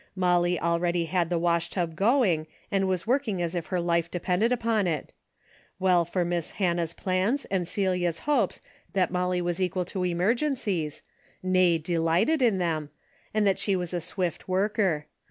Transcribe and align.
Molly 0.15 0.59
already 0.59 1.05
had 1.05 1.29
the 1.29 1.37
washtub 1.37 1.95
going 1.95 2.47
and 2.71 2.87
was 2.87 3.05
working 3.05 3.39
as 3.39 3.53
if 3.53 3.67
her 3.67 3.79
life 3.79 4.09
depended 4.09 4.51
upon 4.51 4.87
it. 4.87 5.13
Well 5.77 6.05
for 6.05 6.25
Miss 6.25 6.53
Hannah's 6.53 6.95
plans 6.95 7.45
and 7.51 7.67
Celia's 7.67 8.17
hopes 8.21 8.61
that 8.93 9.11
Molly 9.11 9.43
Avas 9.43 9.59
equal 9.59 9.85
'.4 9.85 9.93
DAILY 9.93 10.13
rate:'' 10.15 10.17
143 10.17 10.17
to 10.17 10.21
emergencies, 10.79 11.01
nay 11.43 11.77
delighted 11.77 12.41
in 12.41 12.57
them, 12.57 12.89
and 13.31 13.45
that 13.45 13.59
she 13.59 13.75
was 13.75 13.93
a 13.93 14.01
swift 14.01 14.47
worker. 14.47 15.05